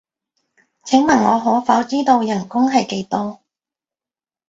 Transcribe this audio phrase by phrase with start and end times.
[0.83, 3.39] 請問我可否知道人工係幾多？